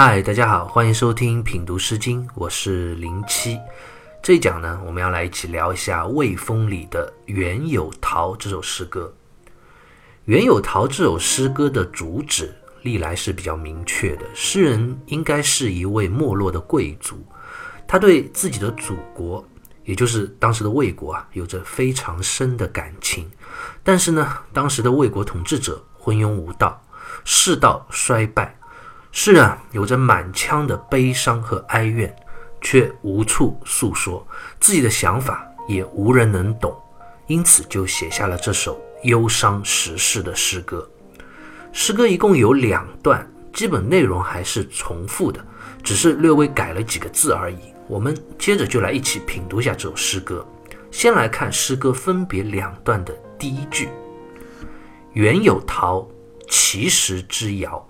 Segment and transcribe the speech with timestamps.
[0.00, 3.58] 嗨，大家好，欢迎收听品读诗经，我是零七。
[4.22, 9.12] 这一讲呢，我们要来一起聊一下《魏风》里的《原有陶》这首诗歌。
[10.26, 17.20] 《原有陶》这首诗歌的主旨历来是比较明确的，诗人应该是一位没落的贵族，
[17.84, 19.44] 他对自己的祖国，
[19.82, 23.28] 也就是当时的魏国啊，有着非常深的感情。
[23.82, 26.80] 但是呢，当时的魏国统治者昏庸无道，
[27.24, 28.54] 世道衰败。
[29.20, 32.14] 是啊有着满腔的悲伤和哀怨，
[32.60, 34.24] 却无处诉说
[34.60, 36.72] 自己的想法，也无人能懂，
[37.26, 40.88] 因此就写下了这首忧伤时事的诗歌。
[41.72, 45.44] 诗歌一共有两段，基本内容还是重复的，
[45.82, 47.58] 只是略微改了几个字而已。
[47.88, 50.46] 我们接着就来一起品读一下这首诗歌。
[50.92, 53.88] 先来看诗歌分别两段的第一句
[55.12, 56.06] ：“原有桃，
[56.48, 57.84] 其实之遥。”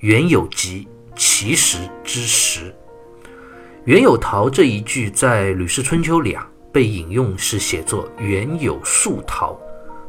[0.00, 2.74] 原有疾，其实之时。
[3.86, 9.58] 原有桃这一句在《吕氏春秋》里啊被引用是写作原有树桃，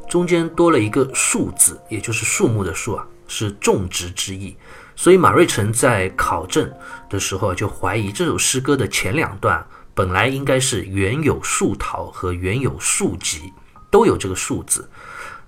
[0.09, 4.57] 中间多了一个树字，也就是树木的树啊，是种植之意。
[4.93, 6.69] 所以马瑞辰在考证
[7.09, 13.53] 的时候就怀疑这首诗歌的前两段本来应该是原有树桃和原有树疾
[13.89, 14.89] 都有这个树字，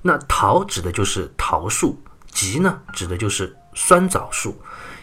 [0.02, 3.54] 那桃指的就是桃树，疾呢指的就是。
[3.74, 4.62] 酸枣树，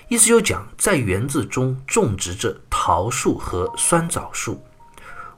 [0.08, 4.62] 意思就讲在园子中种植着桃树和酸枣树。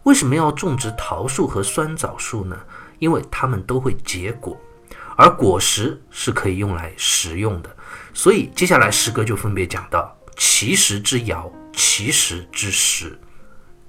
[0.04, 2.58] 为什么要种植桃树和酸枣树呢？
[2.98, 4.56] 因为它们都会结果，
[5.16, 7.76] 而果实是可以用来食用的。
[8.12, 13.18] 所以接下来诗歌就分别讲到其实之肴，其实之食。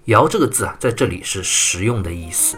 [0.06, 2.58] 肴这个字啊，在这里是食用的意思。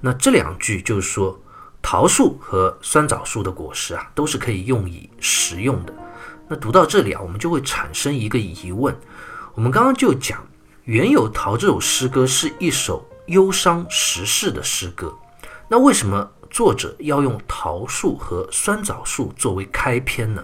[0.00, 1.38] 那这两句就是说，
[1.82, 5.92] 桃树和酸枣树的果实啊，都是可以用以食用的。
[6.52, 8.92] 那读到这里啊，我们就会产生一个疑问：
[9.54, 10.36] 我们刚刚就讲
[10.82, 15.16] 《原有桃》这首诗歌是一首忧伤时事的诗歌，
[15.68, 20.42] 那为什么作者要用桃树和酸枣树作为开篇呢？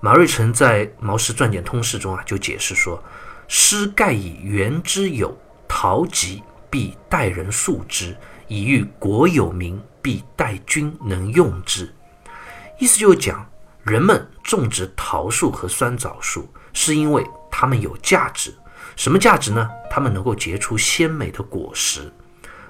[0.00, 3.00] 马瑞辰在《毛氏传简通释》中啊就解释说
[3.46, 5.32] ：“诗盖以原之有
[5.68, 8.16] 桃吉，必待人树之，
[8.48, 11.94] 以欲国有名，必待君能用之。”
[12.80, 13.48] 意思就是讲。
[13.84, 18.52] 人们种植桃树和酸枣树，是因为它们有价值。
[18.96, 19.68] 什么价值呢？
[19.90, 22.10] 它们能够结出鲜美的果实。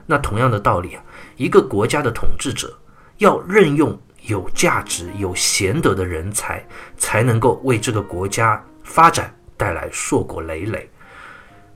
[0.07, 1.03] 那同样的道理啊，
[1.37, 2.77] 一个国家的统治者
[3.19, 6.67] 要任用有价值、有贤德的人才，
[6.97, 10.91] 才能够为这个国家发展带来硕果累累。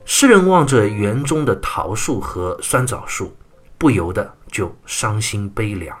[0.03, 3.33] 诗人望着园中的桃树和酸枣树，
[3.77, 5.97] 不由得就伤心悲凉，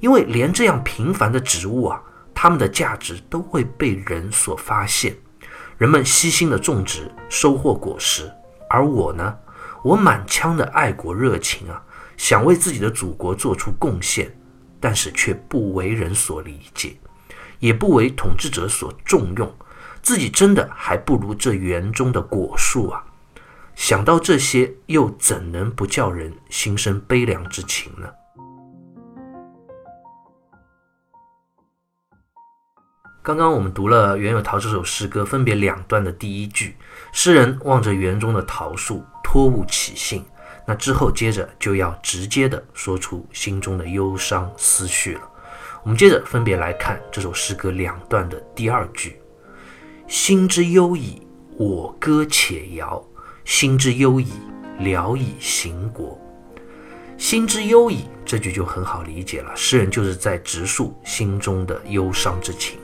[0.00, 2.02] 因为连这样平凡的植物啊。
[2.34, 5.16] 他们的价值都会被人所发现，
[5.78, 8.30] 人们悉心的种植，收获果实。
[8.68, 9.36] 而我呢，
[9.82, 11.80] 我满腔的爱国热情啊，
[12.16, 14.36] 想为自己的祖国做出贡献，
[14.80, 16.96] 但是却不为人所理解，
[17.60, 19.54] 也不为统治者所重用，
[20.02, 23.04] 自己真的还不如这园中的果树啊！
[23.74, 28.08] 想到这些，又怎能不叫人心生悲凉之情呢？
[33.24, 36.76] 刚刚我们读了《原有桃》这首诗歌，分别两段的第一句，
[37.10, 40.22] 诗人望着园中的桃树，托物起兴。
[40.66, 45.22] 那之后接着就要直接的说出心中的忧伤思绪了。
[45.84, 49.18] 我们接着分别来看这首诗歌两段的第二句
[50.06, 51.26] ：“心之忧矣，
[51.56, 53.02] 我歌且摇；
[53.46, 54.34] 心之忧矣，
[54.80, 56.20] 聊以行国。”
[57.16, 62.78] 心之忧矣这句就很好理解了，诗人就是在直述心中的忧伤之情。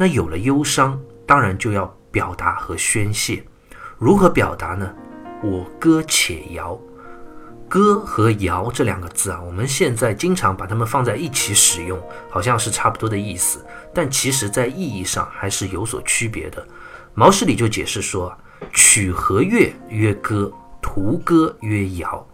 [0.00, 3.44] 那有了忧伤，当然就要表达和宣泄。
[3.98, 4.90] 如何表达呢？
[5.42, 6.80] 我歌且谣。
[7.68, 16.66] 歌和谣这两个字啊，我们现在经常把它们放在一起使用，好像是差不多的意思，但其实在意义上还是有所区别的。
[17.12, 18.34] 毛诗里就解释说
[18.72, 22.26] ：“曲和乐曰歌，图歌曰谣。”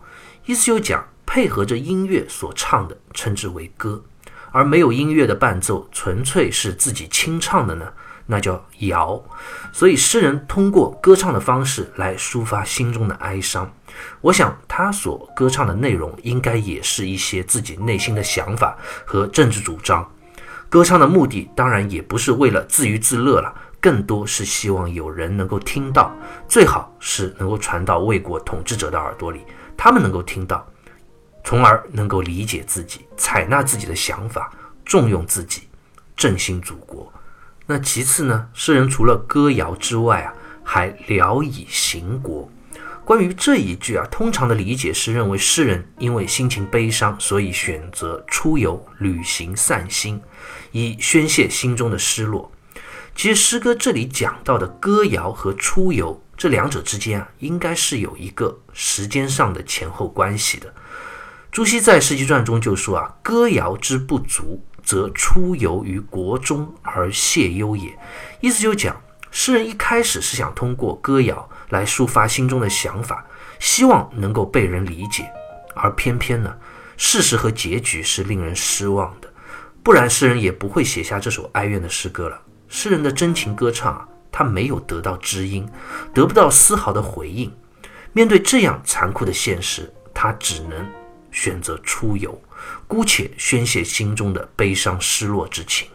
[0.47, 4.01] 意思就讲配合着音乐所唱的，称之为歌。
[4.57, 7.93] 而没有音乐的伴奏，纯粹是自己清唱的呢，
[8.25, 9.23] 那叫谣。
[9.71, 13.71] 所以诗人通过歌唱的方式来抒发心中的哀伤。
[14.23, 18.75] 我想他所歌唱的内容，应该也是一些自己内心的想法
[19.05, 20.11] 和政治主张。
[20.71, 26.11] 歌唱的目的当然也不是为了自娱自乐了，更多是希望有人能够听到，
[26.49, 29.43] 最好是能够传到魏国统治者的耳朵里，
[29.77, 30.67] 他们能够听到。
[31.47, 34.53] 从而能够理解自己，采纳自己的想法，
[34.85, 35.69] 重用自己，
[36.17, 37.11] 振兴祖国。
[37.67, 40.35] 那其次呢，诗人除了歌谣之外啊，
[40.65, 42.51] 还聊以行国。
[43.05, 50.21] 关于这一句啊，通常的理解是认为诗人因为心情悲伤，所以选择出游旅行散心，
[50.73, 52.51] 以宣泄心中的失落。
[53.15, 60.75] 其实诗歌这里讲到的歌谣和出游这两者之间啊，应该是有一个时间上的前后关系的。
[61.57, 67.99] 朱熹在《世纪传》中就说啊：“歌谣之不足，则出游于国中而泄忧也。”
[68.43, 68.95] 意思就讲，
[69.31, 71.49] 诗人一开始是想通过歌谣。
[71.71, 73.25] 来抒发心中的想法，
[73.59, 75.27] 希望能够被人理解，
[75.75, 76.55] 而偏偏呢，
[76.99, 79.33] 事实和结局是令人失望的，
[79.83, 82.39] 不然诗人也不会写下这首哀怨的诗歌了。
[82.69, 85.67] 诗人的真情歌唱啊，他没有得到知音，
[86.13, 87.51] 得不到丝毫的回应。
[88.13, 90.87] 面对这样残酷的现实，他只能
[91.37, 92.41] 选择出游，
[92.89, 95.87] 姑且宣泄心中的悲伤失落之情。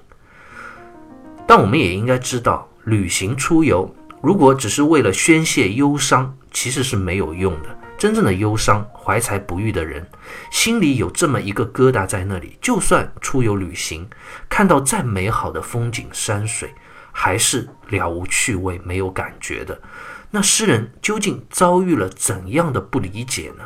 [1.48, 3.94] 但我们也应该知道，旅行出游。
[4.22, 7.76] 如果只是为了宣泄忧伤，其实是没有用的。
[7.98, 10.08] 真正的忧伤、怀才不遇的人，
[10.52, 14.08] 心里有这么一个疙瘩在那里，就算出游旅行，
[14.48, 16.74] 看到再美好的风景山水，
[17.12, 19.82] 还是了无趣味、没有感觉的。
[20.30, 23.66] 那诗人究竟遭遇了怎样的不理解呢？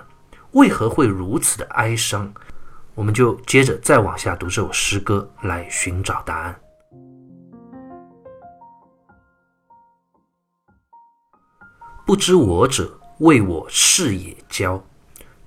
[0.56, 2.34] 为何会如此的哀伤？
[2.94, 6.56] 我们就接着再往下读这首诗歌，来寻找答案。
[12.06, 14.80] 不知我者，谓我是也骄；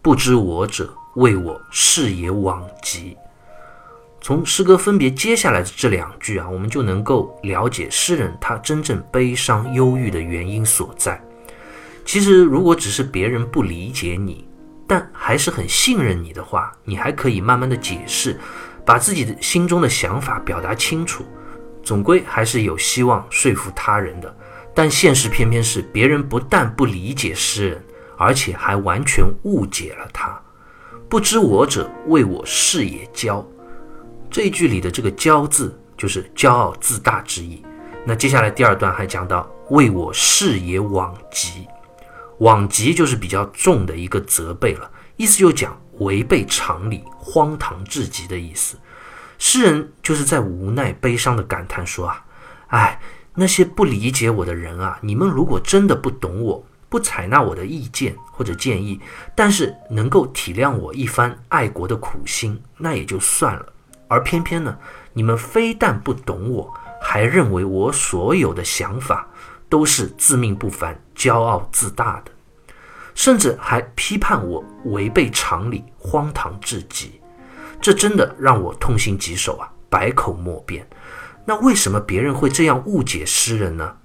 [0.03, 3.17] 不知我者，谓我是也往极。
[4.21, 11.19] 从诗歌分别接下来的这两句啊，我们就能够了解诗人他真正悲伤忧郁的原因所在。
[12.05, 14.47] 其实，如果只是别人不理解你，
[14.89, 18.41] 但还是很信任你的话，你还可以慢慢的解释，
[18.87, 21.25] 把自己的心中的想法表达清楚，
[21.85, 24.35] 总归还是有希望说服他人的。
[24.75, 27.85] 但现实偏偏是，别人不但不理解诗人，
[28.17, 30.41] 而且还完全误解了他。
[31.09, 33.45] 不知我者，谓我是也骄。
[34.31, 37.63] 这一句里的这个“骄”字，就是骄傲自大之意。
[38.07, 41.67] 那接下来第二段还讲到，谓我是也往极。
[42.39, 48.77] 往极就是比较重的一个责备了，意思就讲违背常理、荒唐至极的意思。
[49.39, 52.25] 诗人就是在无奈、悲伤的感叹说啊，
[52.69, 53.01] 哎。
[53.41, 59.01] 那些不理解我的人啊，你们如果真的不懂我，不采纳我的意见或者建议，
[59.37, 63.65] 但是能够体谅我一番爱国的苦心，那也就算了。
[64.09, 64.77] 而偏偏呢，
[65.13, 69.29] 你们非但不懂我，还认为我所有的想法
[69.69, 72.31] 都是自命不凡、骄傲自大的，
[73.15, 77.21] 甚至还批判我违背常理、荒唐至极。
[77.81, 80.89] 这真的让我痛心疾首啊，百口莫辩。
[81.45, 83.97] 那为什么别人会这样误解诗人呢？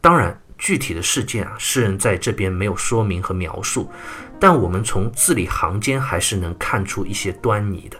[0.00, 3.90] 当然，具体的事件啊，诗人在这边没有说明和描述，
[4.38, 7.98] 但我们从字里行间还是能看出一些端倪的。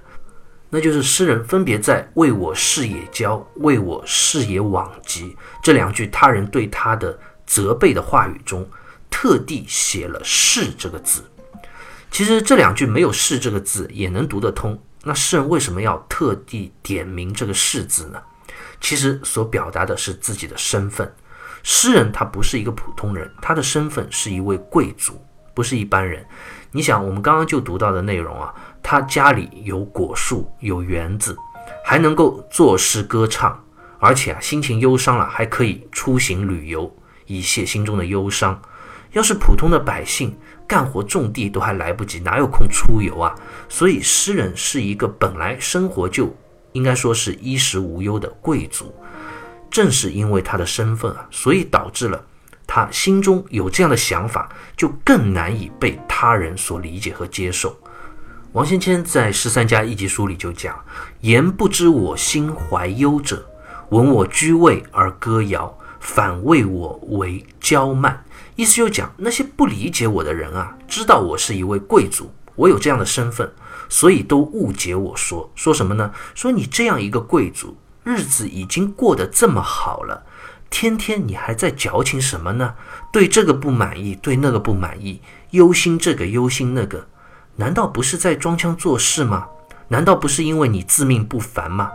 [0.68, 8.68] 那就是诗人分别在“为我视野骄，为我视野往极”这两句他人对他的责备的话语中，
[9.08, 11.24] 特地写了“是”这个字。
[12.10, 14.76] 其实这两句没有“是”这个字也能读得通。
[15.04, 18.20] 那诗人为什么要特地点名这个“是”字呢？
[18.80, 21.10] 其实所表达的是自己的身份。
[21.62, 25.20] 诗人他不是一个普通人，他的身份是一位贵族，
[25.54, 26.26] 不是一般人。
[26.72, 28.54] 你想，我们刚刚就读到的内容啊，
[28.88, 31.36] 他家里有果树，有园子，
[31.84, 33.60] 还能够作诗歌唱，
[33.98, 36.94] 而且啊，心情忧伤了还可以出行旅游，
[37.26, 38.62] 以泄心中的忧伤。
[39.10, 40.38] 要是普通的百姓，
[40.68, 43.34] 干活种地都还来不及，哪有空出游啊？
[43.68, 46.32] 所以，诗人是一个本来生活就。
[46.70, 48.94] 应该说是衣食无忧的贵族，
[49.68, 52.24] 正是因为他的身份啊，所以导致了
[52.68, 57.76] 他心中有这样的想法，就更难以被他人所理解和接受。
[58.56, 60.82] 王先谦在《十三家一集书》里就讲
[61.20, 63.44] ：“言不知我心怀忧者，
[63.90, 68.24] 闻我居位而歌谣，反谓我为骄慢。”
[68.56, 73.52] 意思就讲那些不理解我的人啊，知道我是一位贵族，我有这样的身份。
[73.90, 76.10] 所以都误解我说说什么呢？
[76.34, 80.24] 说你这样一个贵族，日子已经过得这么好了，
[80.70, 82.72] 天天你还在矫情什么呢？
[83.12, 85.20] 对这个不满意，对那个不满意，
[85.50, 87.06] 忧心这个忧心那个，
[87.56, 89.46] 难道不是在装腔作势吗？
[89.88, 91.90] 难道不是因为你自命不凡吗？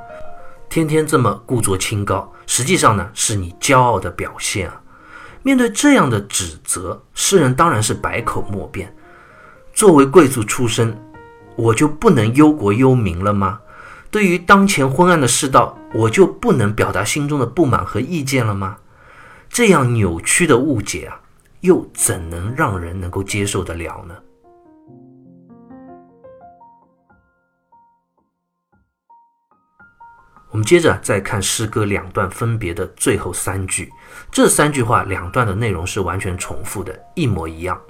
[0.70, 4.82] 天天这么故作清高，实际上呢，是你骄傲的表现啊！
[5.44, 8.94] 面对这样的指责，诗人当然是百口莫辩。
[9.74, 10.98] 作为贵族出身。
[11.58, 13.60] 我就不能忧国忧民了吗？
[14.10, 18.77] 对于当前昏暗的世道，我就不能表达心中的不满和意见了吗？
[19.50, 21.20] 这样扭曲的误解啊，
[21.60, 24.15] 又怎能让人能够接受得了呢？
[30.51, 33.89] 我们接着再看诗歌两段分别的最后三句，
[34.29, 37.81] 这三句话两段的内容是完全重复的，一模一样。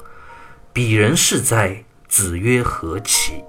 [0.71, 1.83] 彼人是哉？
[2.07, 3.43] 子曰：何其？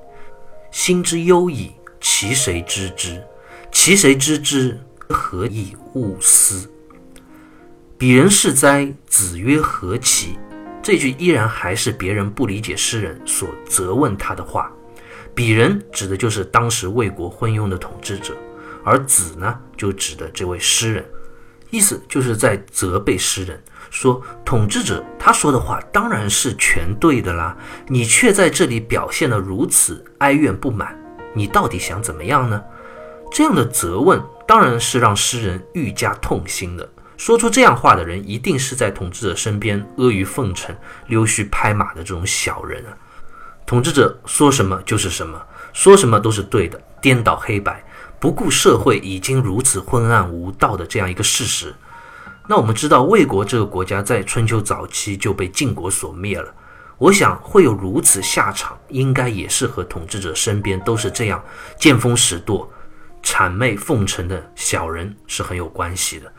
[0.70, 3.22] 心之忧矣，其谁知之？
[3.70, 4.80] 其谁知之？
[5.08, 6.70] 何以勿思？
[7.98, 8.90] 彼人是哉？
[9.06, 10.38] 子曰：何其？
[10.82, 14.72] 这句依然还是别人不理解诗人所责问他的话。
[15.34, 18.34] 彼人指的就是当时魏国昏庸的统治者。
[18.84, 21.04] 而子呢，就指的这位诗人，
[21.70, 27.56] 意思就是在责备诗人，说统治者他说的话当然是全对的啦，
[27.88, 30.96] 你却在这里表现得如此哀怨不满，
[31.34, 32.62] 你到底想怎么样呢？
[33.30, 36.88] 这样的责问当然是让诗人愈加痛心的。
[37.16, 42.90] 说出这样话的人，一定是在统治者身边阿谀奉承、溜须拍马的这种小人啊。
[43.64, 45.40] 统治者说什么就是什么，
[45.72, 47.82] 说什么都是对的，颠倒黑白。
[48.22, 51.74] 不顾社会已经如此昏暗无道的这样一个事实，
[52.46, 56.54] 那我们知道魏国这个国家在春秋早期就被晋国所灭了。
[56.98, 61.42] 我想会有如此下场，应该也是和统治者身边都是这样
[61.76, 62.72] 见风使舵、
[63.24, 66.32] 谄媚奉承的小人是很有关系的。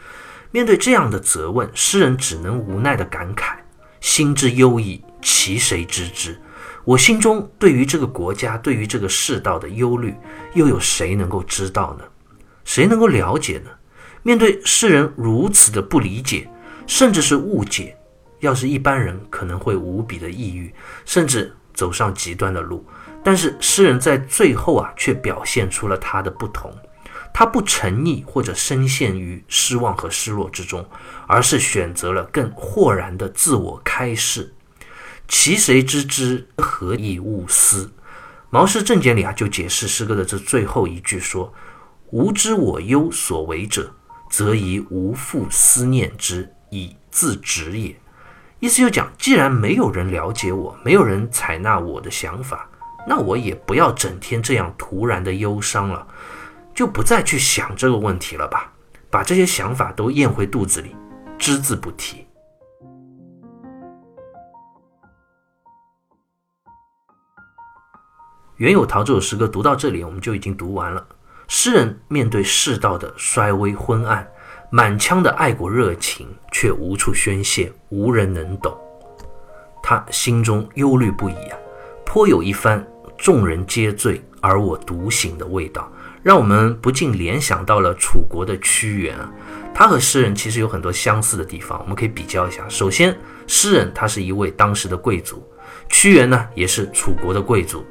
[0.51, 3.55] 面对这样的责问，诗人只能无奈地感慨
[3.99, 6.39] ：“心之忧矣，其谁知之？”
[6.85, 10.13] 我心中对于这个国家、对于这个世道的忧虑，
[10.53, 12.03] 又有谁能够知道呢？
[12.65, 13.71] 谁能够了解呢？
[14.21, 16.49] 面对世人如此的不理解，
[16.85, 17.97] 甚至是误解，
[18.39, 20.73] 要是一般人可能会无比的抑郁，
[21.05, 22.85] 甚至走上极端的路。
[23.23, 26.69] 但是诗人在最后啊，却表现出了他的不同。
[27.33, 30.85] 他不沉溺或者深陷于失望和失落之中，
[31.27, 34.53] 而是选择了更豁然的自我开示。
[35.27, 36.47] 其谁知之？
[36.57, 37.91] 何以勿思？
[38.49, 41.51] 毛氏正解里啊，就解释诗歌的这最后一句说
[42.11, 43.91] ：“吾知我忧所为者，
[44.29, 47.95] 则以无复思念之，以自止也。”
[48.59, 52.69] 意思就讲，既然没有人了解我，没有人采纳我的想法，
[53.07, 56.07] 那我也不要整天这样突然的忧伤了，
[56.75, 58.71] 就不再去想这个问题了吧，
[59.09, 60.95] 把这些想法都咽回肚子里，
[61.37, 62.17] 只字不提。
[68.63, 71.05] 《袁有陶》这首诗歌读到这里，我们就已经读完了。
[71.49, 74.25] 诗人面对世道的衰微昏暗，
[74.69, 78.73] 满腔的爱国热情却无处宣泄，无人能懂。
[79.83, 81.57] 他心中忧虑不已啊，
[82.05, 82.81] 颇有一番
[83.17, 85.91] 众人皆醉而我独醒的味道，
[86.21, 89.29] 让我们不禁联想到了楚国的屈原啊。
[89.75, 92.63] 他和诗人其实有很多相似的地方，我们可以比较一下。
[92.69, 93.13] 首先，
[93.45, 95.45] 诗人他是一位当时的贵族，
[95.89, 97.85] 屈原呢也是楚国的贵族。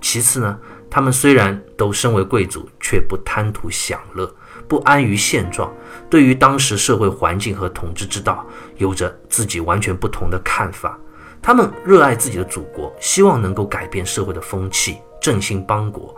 [0.00, 4.32] 其次呢，他们虽然都身为贵族，却不贪图享乐，
[4.66, 5.72] 不安于现状，
[6.08, 10.98] 对于当时社会环境和统治之道，有着自己完全不同的看法。
[11.42, 16.14] 他们热爱自己的祖国，希望能够改变社会的风气，振兴邦国。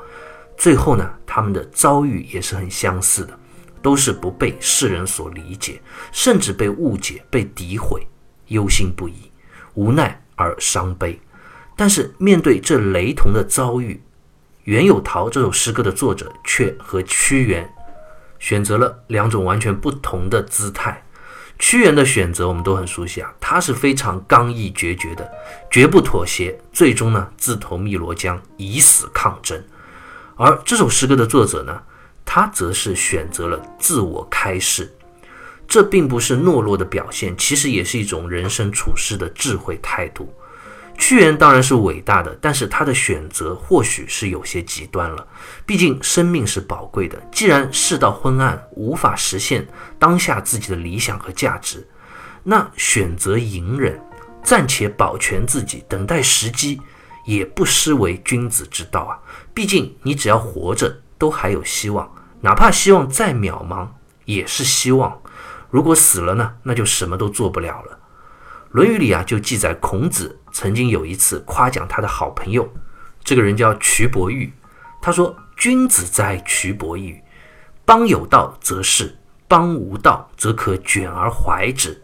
[0.56, 3.38] 最后呢，他们的遭遇也是很相似的，
[3.80, 5.80] 都是不被世人所理解，
[6.12, 8.06] 甚至被误解、被诋毁，
[8.48, 9.30] 忧心不已，
[9.74, 11.20] 无奈而伤悲。
[11.76, 13.94] 但是面对这雷同的遭遇，
[14.64, 17.68] 《袁有桃》这首诗歌的作者却和屈原
[18.38, 21.04] 选择了两种完全不同的姿态。
[21.58, 25.30] 屈原的选择我们都很熟悉啊，他是非常刚毅决绝的，
[25.70, 29.62] 绝不妥协，最终呢自投汨罗江，以死抗争。
[30.36, 31.80] 而这首诗歌的作者呢，
[32.24, 34.92] 他则是选择了自我开示，
[35.68, 40.32] 这并不是懦弱的表现，其实也是一种人生处世的智慧态度。
[41.02, 45.26] 屈原当然是伟大的，但是他的选择或许是有些极端了。
[45.66, 49.66] 毕竟生命是宝贵的，既然世道昏暗，无法实现
[49.98, 51.84] 当下自己的理想和价值，
[52.44, 54.00] 那选择隐忍，
[54.44, 56.80] 暂且保全自己，等待时机，
[57.26, 59.18] 也不失为君子之道啊。
[59.52, 62.08] 毕竟你只要活着，都还有希望，
[62.40, 63.88] 哪怕希望再渺茫，
[64.24, 65.20] 也是希望。
[65.68, 67.96] 如果死了呢，那就什么都做不了了。
[68.72, 72.66] 《论语》里啊，就记载孔子曾经有一次夸奖他的好朋友，
[73.22, 74.50] 这个人叫蘧伯玉。
[75.02, 77.22] 他说：“君子哉，蘧伯玉！
[77.84, 79.14] 邦有道则仕，
[79.46, 82.02] 邦无道则可卷而怀之。”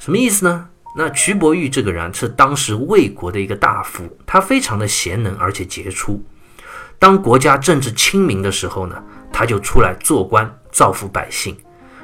[0.00, 0.68] 什么意思呢？
[0.96, 6.24] 那蘧伯玉这个人是当时魏国的一个大夫，他非常的贤能而且杰出。
[6.98, 9.00] 当国家政治清明的时候呢，
[9.32, 11.54] 他就出来做官造福百姓；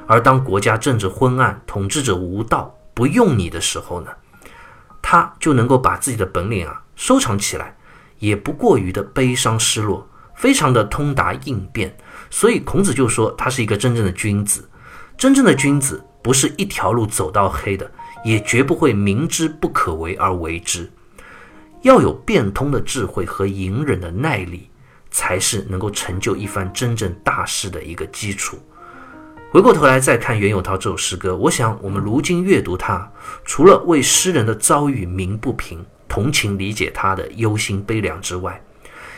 [0.07, 4.11] 而当国家政治昏暗、统治者无道不用你的时候呢，
[5.01, 7.77] 他就能够把自己的本领啊收藏起来，
[8.19, 11.97] 也不过于的悲伤失落，非常的通达应变。
[12.29, 14.69] 所以孔子就说他是一个真正的君子。
[15.17, 17.89] 真正的君子不是一条路走到黑的，
[18.25, 20.91] 也绝不会明知不可为而为之。
[21.83, 24.69] 要有变通的智慧和隐忍的耐力，
[25.13, 28.59] 才是能够成就一番真正大事的一个基础。
[29.51, 33.11] 回过头来再看袁友涛这首诗歌，我想我们如今阅读它，
[33.47, 38.63] 除了为诗人的遭遇鸣不平、同情理解他的忧心悲凉之外，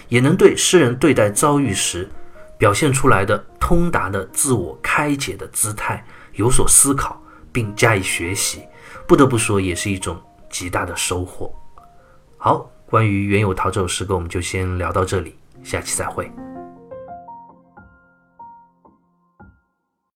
[0.09, 2.09] 也能对诗人对待遭遇时
[2.57, 7.21] 表现出来的通达的自我开解的姿态有所思考，
[7.51, 8.63] 并加以学习。
[9.09, 10.17] 不得不说，也是一种
[10.49, 11.53] 极大的收获。
[12.37, 15.35] 好，关于袁友涛这首诗歌，我们就先聊到这里，
[15.65, 16.31] 下期再会。